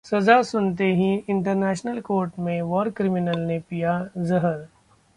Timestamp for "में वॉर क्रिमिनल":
2.39-3.39